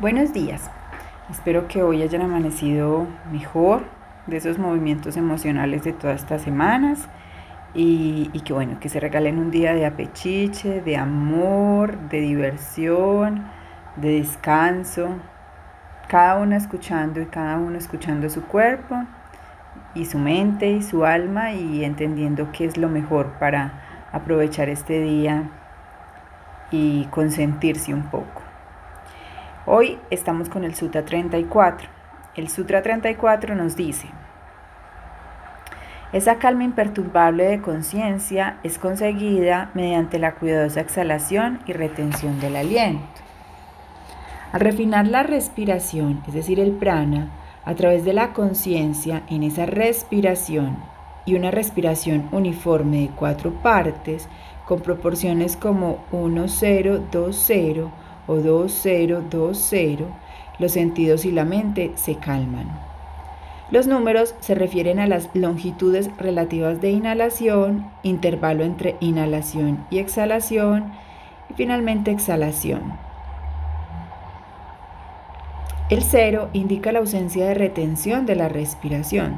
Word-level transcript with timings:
Buenos 0.00 0.32
días. 0.32 0.72
Espero 1.30 1.68
que 1.68 1.84
hoy 1.84 2.02
hayan 2.02 2.22
amanecido 2.22 3.06
mejor 3.30 3.84
de 4.26 4.38
esos 4.38 4.58
movimientos 4.58 5.16
emocionales 5.16 5.84
de 5.84 5.92
todas 5.92 6.20
estas 6.20 6.42
semanas 6.42 7.08
y, 7.74 8.28
que 8.44 8.52
bueno, 8.52 8.80
que 8.80 8.88
se 8.88 8.98
regalen 8.98 9.38
un 9.38 9.52
día 9.52 9.72
de 9.72 9.86
apechiche, 9.86 10.80
de 10.80 10.96
amor, 10.96 11.96
de 12.08 12.20
diversión, 12.20 13.44
de 13.94 14.18
descanso, 14.18 15.10
cada 16.08 16.40
uno 16.40 16.56
escuchando 16.56 17.20
y 17.20 17.26
cada 17.26 17.56
uno 17.58 17.78
escuchando 17.78 18.28
su 18.30 18.42
cuerpo 18.42 18.96
y 19.94 20.06
su 20.06 20.18
mente 20.18 20.72
y 20.72 20.82
su 20.82 21.04
alma 21.04 21.52
y 21.52 21.84
entendiendo 21.84 22.50
qué 22.50 22.64
es 22.64 22.76
lo 22.76 22.88
mejor 22.88 23.34
para 23.38 24.08
aprovechar 24.10 24.68
este 24.68 25.00
día 25.00 25.50
y 26.72 27.04
consentirse 27.12 27.94
un 27.94 28.02
poco. 28.02 28.43
Hoy 29.66 29.98
estamos 30.10 30.50
con 30.50 30.62
el 30.64 30.74
Sutra 30.74 31.06
34. 31.06 31.88
El 32.36 32.50
Sutra 32.50 32.82
34 32.82 33.54
nos 33.54 33.76
dice, 33.76 34.08
esa 36.12 36.36
calma 36.36 36.64
imperturbable 36.64 37.44
de 37.44 37.62
conciencia 37.62 38.58
es 38.62 38.78
conseguida 38.78 39.70
mediante 39.72 40.18
la 40.18 40.34
cuidadosa 40.34 40.82
exhalación 40.82 41.60
y 41.64 41.72
retención 41.72 42.40
del 42.40 42.56
aliento. 42.56 43.22
Al 44.52 44.60
refinar 44.60 45.06
la 45.06 45.22
respiración, 45.22 46.22
es 46.28 46.34
decir, 46.34 46.60
el 46.60 46.72
prana, 46.72 47.30
a 47.64 47.74
través 47.74 48.04
de 48.04 48.12
la 48.12 48.34
conciencia 48.34 49.22
en 49.30 49.42
esa 49.42 49.64
respiración 49.64 50.76
y 51.24 51.36
una 51.36 51.50
respiración 51.50 52.28
uniforme 52.32 53.00
de 53.00 53.10
cuatro 53.16 53.50
partes, 53.62 54.28
con 54.66 54.80
proporciones 54.80 55.56
como 55.56 56.04
1, 56.12 56.48
0, 56.48 57.04
2, 57.10 57.44
0, 57.46 57.92
o 58.26 58.36
2020, 58.36 60.04
los 60.58 60.72
sentidos 60.72 61.24
y 61.24 61.32
la 61.32 61.44
mente 61.44 61.92
se 61.96 62.16
calman. 62.16 62.68
Los 63.70 63.86
números 63.86 64.34
se 64.40 64.54
refieren 64.54 64.98
a 64.98 65.06
las 65.06 65.30
longitudes 65.34 66.10
relativas 66.18 66.80
de 66.80 66.90
inhalación, 66.90 67.90
intervalo 68.02 68.62
entre 68.62 68.96
inhalación 69.00 69.84
y 69.90 69.98
exhalación 69.98 70.92
y 71.50 71.54
finalmente 71.54 72.10
exhalación. 72.10 72.92
El 75.90 76.02
cero 76.02 76.50
indica 76.52 76.92
la 76.92 77.00
ausencia 77.00 77.46
de 77.46 77.54
retención 77.54 78.26
de 78.26 78.36
la 78.36 78.48
respiración. 78.48 79.36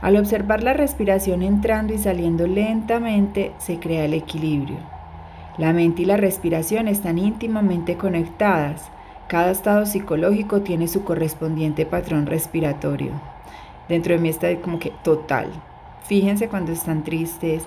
Al 0.00 0.16
observar 0.16 0.62
la 0.62 0.72
respiración 0.72 1.42
entrando 1.42 1.92
y 1.92 1.98
saliendo 1.98 2.46
lentamente, 2.46 3.52
se 3.58 3.78
crea 3.78 4.04
el 4.04 4.14
equilibrio. 4.14 4.78
La 5.60 5.74
mente 5.74 6.00
y 6.00 6.04
la 6.06 6.16
respiración 6.16 6.88
están 6.88 7.18
íntimamente 7.18 7.98
conectadas. 7.98 8.90
Cada 9.28 9.50
estado 9.50 9.84
psicológico 9.84 10.62
tiene 10.62 10.88
su 10.88 11.04
correspondiente 11.04 11.84
patrón 11.84 12.24
respiratorio. 12.24 13.12
Dentro 13.86 14.14
de 14.14 14.20
mí 14.20 14.30
está 14.30 14.58
como 14.62 14.78
que 14.78 14.90
total. 15.04 15.48
Fíjense 16.04 16.48
cuando 16.48 16.72
están 16.72 17.04
tristes, 17.04 17.64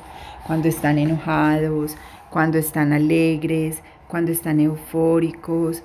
cuando 0.47 0.69
están 0.69 0.97
enojados, 0.97 1.95
cuando 2.31 2.57
están 2.57 2.93
alegres, 2.93 3.83
cuando 4.07 4.31
están 4.31 4.59
eufóricos. 4.59 5.83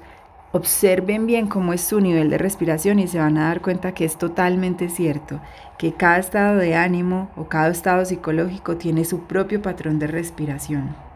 Observen 0.52 1.26
bien 1.26 1.46
cómo 1.46 1.74
es 1.74 1.82
su 1.82 2.00
nivel 2.00 2.30
de 2.30 2.38
respiración 2.38 3.00
y 3.00 3.06
se 3.06 3.18
van 3.18 3.36
a 3.36 3.48
dar 3.48 3.60
cuenta 3.60 3.92
que 3.92 4.06
es 4.06 4.16
totalmente 4.16 4.88
cierto, 4.88 5.42
que 5.76 5.92
cada 5.92 6.16
estado 6.16 6.56
de 6.56 6.74
ánimo 6.74 7.28
o 7.36 7.48
cada 7.48 7.68
estado 7.68 8.02
psicológico 8.06 8.78
tiene 8.78 9.04
su 9.04 9.24
propio 9.24 9.60
patrón 9.60 9.98
de 9.98 10.06
respiración. 10.06 11.07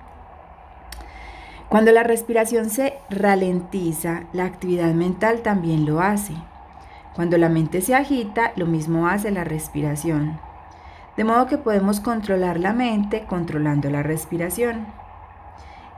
Cuando 1.72 1.90
la 1.90 2.02
respiración 2.02 2.68
se 2.68 2.98
ralentiza, 3.08 4.24
la 4.34 4.44
actividad 4.44 4.92
mental 4.92 5.40
también 5.40 5.86
lo 5.86 6.02
hace. 6.02 6.34
Cuando 7.14 7.38
la 7.38 7.48
mente 7.48 7.80
se 7.80 7.94
agita, 7.94 8.52
lo 8.56 8.66
mismo 8.66 9.08
hace 9.08 9.30
la 9.30 9.42
respiración. 9.42 10.38
De 11.16 11.24
modo 11.24 11.46
que 11.46 11.56
podemos 11.56 12.00
controlar 12.00 12.60
la 12.60 12.74
mente 12.74 13.24
controlando 13.26 13.88
la 13.88 14.02
respiración. 14.02 14.84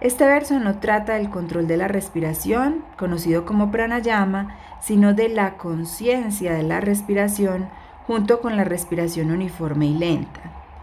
Este 0.01 0.25
verso 0.25 0.61
no 0.61 0.79
trata 0.79 1.15
del 1.15 1.29
control 1.29 1.67
de 1.67 1.77
la 1.77 1.89
respiración, 1.89 2.85
conocido 2.97 3.45
como 3.45 3.73
pranayama, 3.73 4.55
sino 4.81 5.13
de 5.13 5.29
la 5.29 5.57
conciencia 5.57 6.53
de 6.53 6.63
la 6.63 6.81
respiración 6.81 7.69
junto 8.07 8.41
con 8.41 8.57
la 8.57 8.63
respiración 8.63 9.33
uniforme 9.33 9.87
y 9.87 9.99
lenta. 9.99 10.41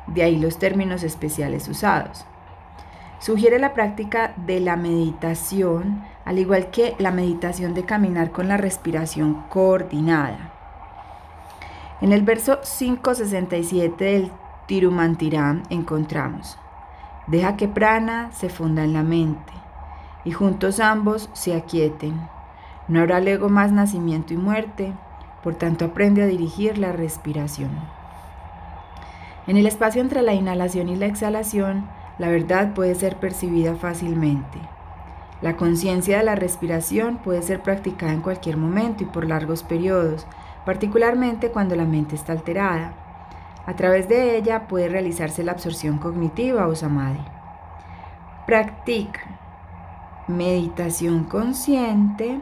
De 0.08 0.24
ahí 0.24 0.36
los 0.36 0.60
términos 0.60 1.04
especiales 1.04 1.70
usados. 1.70 2.26
Sugiere 3.22 3.60
la 3.60 3.76
práctica 3.76 4.34
de 4.36 4.60
la 4.60 4.76
meditación, 4.76 6.04
al 6.26 6.40
igual 6.40 6.72
que 6.72 6.96
la 6.98 7.12
meditación 7.12 7.76
de 7.76 7.86
caminar 7.86 8.32
con 8.32 8.48
la 8.48 8.58
respiración 8.58 9.44
coordinada. 9.48 10.52
En 12.02 12.14
el 12.14 12.24
verso 12.24 12.62
567 12.62 14.04
del 14.04 14.32
Tirumantiram 14.66 15.62
encontramos, 15.70 16.58
deja 17.28 17.58
que 17.58 17.68
prana 17.68 18.32
se 18.32 18.50
funda 18.50 18.84
en 18.84 18.94
la 18.94 19.04
mente 19.04 19.54
y 20.26 20.32
juntos 20.32 20.80
ambos 20.80 21.30
se 21.34 21.56
aquieten. 21.56 22.20
No 22.88 23.02
habrá 23.02 23.20
luego 23.20 23.50
más 23.50 23.72
nacimiento 23.72 24.34
y 24.34 24.38
muerte, 24.38 24.94
por 25.44 25.54
tanto 25.54 25.86
aprende 25.86 26.24
a 26.24 26.26
dirigir 26.26 26.80
la 26.80 26.92
respiración. 26.92 27.70
En 29.46 29.58
el 29.58 29.68
espacio 29.68 30.02
entre 30.02 30.24
la 30.24 30.34
inhalación 30.34 30.90
y 30.90 30.96
la 30.96 31.06
exhalación, 31.06 31.86
la 32.22 32.30
verdad 32.30 32.76
puede 32.76 32.94
ser 32.94 33.16
percibida 33.16 33.74
fácilmente. 33.74 34.60
La 35.42 35.58
conciencia 35.58 36.20
de 36.20 36.24
la 36.24 36.36
respiración 36.36 37.18
puede 37.18 37.42
ser 37.42 37.64
practicada 37.64 38.14
en 38.14 38.22
cualquier 38.22 38.58
momento 38.58 39.02
y 39.02 39.08
por 39.08 39.28
largos 39.28 39.64
periodos, 39.64 40.28
particularmente 40.64 41.50
cuando 41.50 41.76
la 41.76 41.86
mente 41.86 42.14
está 42.14 42.34
alterada. 42.34 42.94
A 43.66 43.76
través 43.76 44.08
de 44.08 44.38
ella 44.38 44.68
puede 44.68 44.88
realizarse 44.88 45.44
la 45.44 45.54
absorción 45.54 45.98
cognitiva 45.98 46.68
o 46.68 46.76
samadhi. 46.76 47.26
Practica 48.46 49.22
meditación 50.28 51.24
consciente 51.24 52.40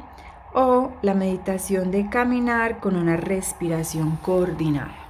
o 0.54 0.92
la 1.02 1.14
meditación 1.14 1.90
de 1.90 2.10
caminar 2.10 2.82
con 2.82 2.98
una 2.98 3.16
respiración 3.16 4.18
coordinada. 4.18 5.09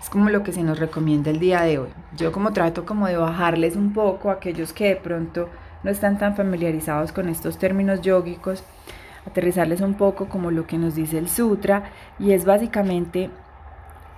Es 0.00 0.08
como 0.08 0.30
lo 0.30 0.42
que 0.42 0.52
se 0.52 0.62
nos 0.62 0.78
recomienda 0.78 1.30
el 1.30 1.38
día 1.38 1.62
de 1.62 1.78
hoy. 1.78 1.90
Yo 2.16 2.32
como 2.32 2.52
trato 2.52 2.86
como 2.86 3.06
de 3.06 3.16
bajarles 3.16 3.76
un 3.76 3.92
poco 3.92 4.30
a 4.30 4.34
aquellos 4.34 4.72
que 4.72 4.88
de 4.88 4.96
pronto 4.96 5.48
no 5.82 5.90
están 5.90 6.18
tan 6.18 6.36
familiarizados 6.36 7.12
con 7.12 7.28
estos 7.28 7.58
términos 7.58 8.00
yógicos, 8.00 8.64
aterrizarles 9.26 9.82
un 9.82 9.94
poco 9.94 10.28
como 10.28 10.50
lo 10.50 10.66
que 10.66 10.78
nos 10.78 10.94
dice 10.94 11.18
el 11.18 11.28
sutra 11.28 11.90
y 12.18 12.32
es 12.32 12.44
básicamente 12.46 13.30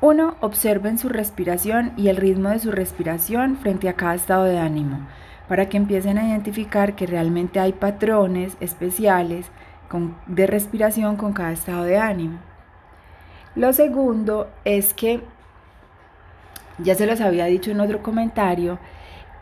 uno, 0.00 0.34
observen 0.40 0.98
su 0.98 1.08
respiración 1.08 1.92
y 1.96 2.08
el 2.08 2.16
ritmo 2.16 2.48
de 2.48 2.58
su 2.58 2.72
respiración 2.72 3.56
frente 3.56 3.88
a 3.88 3.94
cada 3.94 4.16
estado 4.16 4.44
de 4.44 4.58
ánimo, 4.58 5.06
para 5.48 5.68
que 5.68 5.76
empiecen 5.76 6.18
a 6.18 6.26
identificar 6.26 6.96
que 6.96 7.06
realmente 7.06 7.60
hay 7.60 7.72
patrones 7.72 8.56
especiales 8.58 9.46
de 10.26 10.46
respiración 10.46 11.16
con 11.16 11.32
cada 11.32 11.52
estado 11.52 11.84
de 11.84 11.98
ánimo. 11.98 12.38
Lo 13.54 13.72
segundo 13.72 14.48
es 14.64 14.92
que 14.92 15.22
ya 16.78 16.94
se 16.94 17.06
los 17.06 17.20
había 17.20 17.46
dicho 17.46 17.70
en 17.70 17.80
otro 17.80 18.02
comentario, 18.02 18.78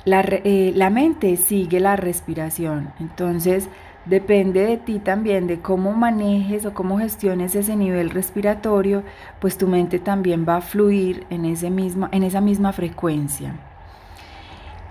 la, 0.04 0.20
eh, 0.20 0.72
la 0.74 0.90
mente 0.90 1.36
sigue 1.36 1.80
la 1.80 1.96
respiración. 1.96 2.92
Entonces, 3.00 3.68
depende 4.06 4.66
de 4.66 4.76
ti 4.76 4.98
también, 4.98 5.46
de 5.46 5.60
cómo 5.60 5.92
manejes 5.92 6.64
o 6.66 6.74
cómo 6.74 6.98
gestiones 6.98 7.54
ese 7.54 7.76
nivel 7.76 8.10
respiratorio, 8.10 9.02
pues 9.40 9.58
tu 9.58 9.68
mente 9.68 9.98
también 9.98 10.46
va 10.48 10.56
a 10.56 10.60
fluir 10.62 11.26
en, 11.30 11.44
ese 11.44 11.70
mismo, 11.70 12.08
en 12.12 12.22
esa 12.22 12.40
misma 12.40 12.72
frecuencia. 12.72 13.54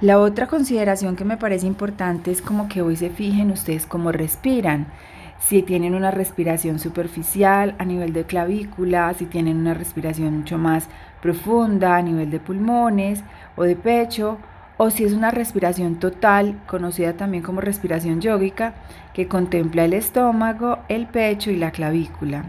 La 0.01 0.19
otra 0.19 0.47
consideración 0.47 1.15
que 1.17 1.25
me 1.25 1.37
parece 1.37 1.67
importante 1.67 2.31
es 2.31 2.41
como 2.41 2.69
que 2.69 2.81
hoy 2.81 2.95
se 2.95 3.09
fijen 3.09 3.51
ustedes 3.51 3.85
cómo 3.85 4.13
respiran. 4.13 4.87
Si 5.39 5.63
tienen 5.63 5.95
una 5.95 6.11
respiración 6.11 6.79
superficial 6.79 7.73
a 7.79 7.85
nivel 7.85 8.13
de 8.13 8.25
clavícula, 8.25 9.13
si 9.13 9.25
tienen 9.25 9.57
una 9.57 9.73
respiración 9.73 10.37
mucho 10.37 10.57
más 10.57 10.87
profunda 11.21 11.95
a 11.95 12.01
nivel 12.01 12.29
de 12.29 12.39
pulmones 12.39 13.23
o 13.55 13.63
de 13.63 13.75
pecho, 13.75 14.37
o 14.77 14.91
si 14.91 15.03
es 15.03 15.13
una 15.13 15.31
respiración 15.31 15.95
total, 15.95 16.59
conocida 16.67 17.13
también 17.13 17.43
como 17.43 17.61
respiración 17.61 18.21
yógica, 18.21 18.75
que 19.13 19.27
contempla 19.27 19.85
el 19.85 19.93
estómago, 19.93 20.79
el 20.87 21.07
pecho 21.07 21.51
y 21.51 21.57
la 21.57 21.71
clavícula. 21.71 22.45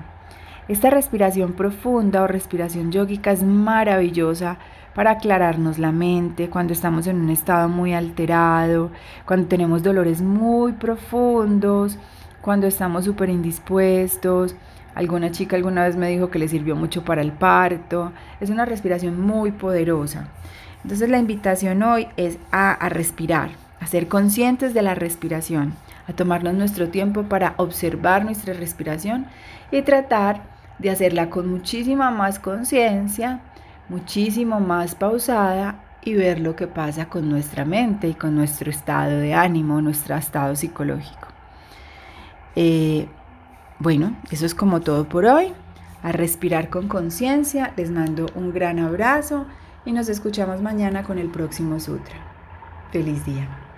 Esta 0.69 0.90
respiración 0.90 1.54
profunda 1.54 2.22
o 2.22 2.28
respiración 2.28 2.93
yógica 2.93 3.32
es 3.32 3.43
maravillosa 3.43 4.58
para 4.94 5.12
aclararnos 5.12 5.78
la 5.78 5.90
mente 5.90 6.48
cuando 6.48 6.72
estamos 6.72 7.06
en 7.06 7.20
un 7.20 7.31
estado 7.31 7.69
muy 7.69 7.94
alterado, 7.94 8.90
cuando 9.26 9.48
tenemos 9.48 9.82
dolores 9.82 10.22
muy 10.22 10.72
profundos, 10.72 11.98
cuando 12.40 12.66
estamos 12.66 13.04
súper 13.04 13.28
indispuestos, 13.28 14.54
Alguna 14.94 15.31
chica 15.31 15.56
alguna 15.56 15.84
vez 15.84 15.96
me 15.96 16.08
dijo 16.08 16.31
que 16.31 16.38
le 16.38 16.48
sirvió 16.48 16.75
mucho 16.75 17.04
para 17.04 17.22
el 17.22 17.32
parto. 17.32 18.12
Es 18.40 18.50
una 18.50 18.64
respiración 18.64 19.20
muy 19.20 19.52
poderosa. 19.52 20.28
Entonces 20.82 21.08
la 21.08 21.19
invitación 21.19 21.82
hoy 21.82 22.08
es 22.16 22.38
a, 22.50 22.88
respirar, 22.88 23.50
a 23.81 23.87
ser 23.87 24.08
conscientes 24.08 24.75
de 24.75 24.82
la 24.82 24.94
respiración, 24.94 25.75
a 26.08 26.12
tomarnos 26.12 26.54
nuestro 26.54 26.88
tiempo 26.88 27.25
para 27.25 27.54
observar 27.58 28.25
nuestra 28.25 28.54
respiración 28.54 29.26
y 29.70 29.82
tratar 29.82 30.43
de 30.78 30.90
hacerla 30.90 31.28
con 31.28 31.50
muchísima 31.50 32.10
más 32.10 32.38
conciencia, 32.38 33.40
muchísimo 33.88 34.58
más 34.58 34.94
pausada 34.94 35.84
y 36.02 36.14
ver 36.14 36.40
lo 36.40 36.56
que 36.56 36.66
pasa 36.66 37.06
con 37.06 37.28
nuestra 37.28 37.66
mente 37.66 38.08
y 38.08 38.14
con 38.14 38.34
nuestro 38.34 38.70
estado 38.70 39.19
de 39.19 39.34
ánimo, 39.34 39.82
nuestro 39.82 40.16
estado 40.16 40.56
psicológico. 40.56 41.39
Eh, 42.56 43.06
bueno, 43.79 44.17
eso 44.31 44.47
es 44.47 44.55
como 44.55 44.81
todo 44.81 45.08
por 45.08 45.25
hoy. 45.25 45.52
A 46.02 46.12
respirar 46.12 46.70
con 46.70 46.88
conciencia, 46.88 47.75
les 47.76 47.91
mando 47.91 48.26
un 48.35 48.52
gran 48.52 48.79
abrazo 48.79 49.47
y 49.85 49.93
nos 49.93 50.08
escuchamos 50.08 50.62
mañana 50.62 51.02
con 51.02 51.19
el 51.19 51.29
próximo 51.29 51.79
sutra. 51.79 52.17
Feliz 52.91 53.25
día. 53.25 53.69